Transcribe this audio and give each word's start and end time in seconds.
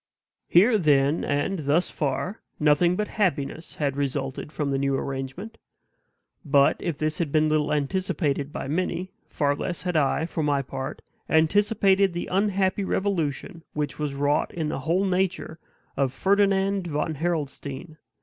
Here, 0.47 0.79
then, 0.79 1.23
and 1.23 1.59
thus 1.59 1.91
far, 1.91 2.41
nothing 2.59 2.95
but 2.95 3.07
happiness 3.07 3.75
had 3.75 3.95
resulted 3.95 4.51
from 4.51 4.71
the 4.71 4.79
new 4.79 4.95
arrangement. 4.95 5.59
But, 6.43 6.77
if 6.79 6.97
this 6.97 7.19
had 7.19 7.31
been 7.31 7.49
little 7.49 7.71
anticipated 7.71 8.51
by 8.51 8.67
many, 8.67 9.11
far 9.27 9.55
less 9.55 9.83
had 9.83 9.95
I, 9.95 10.25
for 10.25 10.41
my 10.41 10.63
part, 10.63 11.03
anticipated 11.29 12.13
the 12.13 12.25
unhappy 12.31 12.83
revolution 12.83 13.61
which 13.73 13.99
was 13.99 14.15
wrought 14.15 14.51
in 14.51 14.69
the 14.69 14.79
whole 14.79 15.05
nature 15.05 15.59
of 15.95 16.11
Ferdinand 16.11 16.87
von 16.87 17.13
Harrelstein. 17.17 17.97